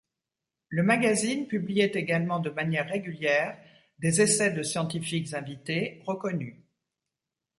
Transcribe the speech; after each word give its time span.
Le 0.69 0.81
magazine 0.81 1.45
publiait 1.45 1.91
également 1.93 2.39
de 2.39 2.49
manière 2.49 2.89
régulière 2.89 3.55
des 3.99 4.19
essais 4.19 4.49
de 4.51 4.63
scientifiques 4.63 5.35
invités 5.35 6.01
reconnus. 6.07 6.57